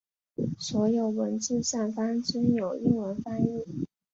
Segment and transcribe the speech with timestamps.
[0.57, 3.85] 所有文字下方均有英文翻译。